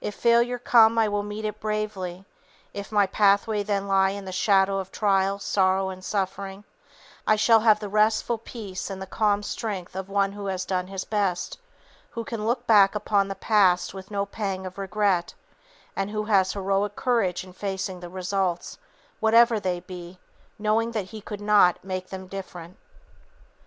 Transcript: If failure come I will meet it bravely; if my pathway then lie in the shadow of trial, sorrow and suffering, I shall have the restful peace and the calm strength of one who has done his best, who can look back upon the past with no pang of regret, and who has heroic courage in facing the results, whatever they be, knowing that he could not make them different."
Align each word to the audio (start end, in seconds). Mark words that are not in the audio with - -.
If 0.00 0.14
failure 0.14 0.58
come 0.58 0.96
I 0.96 1.06
will 1.06 1.22
meet 1.22 1.44
it 1.44 1.60
bravely; 1.60 2.24
if 2.72 2.90
my 2.90 3.06
pathway 3.06 3.62
then 3.62 3.86
lie 3.86 4.08
in 4.08 4.24
the 4.24 4.32
shadow 4.32 4.78
of 4.78 4.90
trial, 4.90 5.38
sorrow 5.38 5.90
and 5.90 6.02
suffering, 6.02 6.64
I 7.26 7.36
shall 7.36 7.60
have 7.60 7.78
the 7.78 7.90
restful 7.90 8.38
peace 8.38 8.88
and 8.88 9.02
the 9.02 9.06
calm 9.06 9.42
strength 9.42 9.94
of 9.94 10.08
one 10.08 10.32
who 10.32 10.46
has 10.46 10.64
done 10.64 10.86
his 10.86 11.04
best, 11.04 11.58
who 12.12 12.24
can 12.24 12.46
look 12.46 12.66
back 12.66 12.94
upon 12.94 13.28
the 13.28 13.34
past 13.34 13.92
with 13.92 14.10
no 14.10 14.24
pang 14.24 14.64
of 14.64 14.78
regret, 14.78 15.34
and 15.94 16.08
who 16.08 16.24
has 16.24 16.54
heroic 16.54 16.96
courage 16.96 17.44
in 17.44 17.52
facing 17.52 18.00
the 18.00 18.08
results, 18.08 18.78
whatever 19.20 19.60
they 19.60 19.80
be, 19.80 20.18
knowing 20.58 20.92
that 20.92 21.04
he 21.12 21.20
could 21.20 21.42
not 21.42 21.84
make 21.84 22.08
them 22.08 22.28
different." 22.28 22.78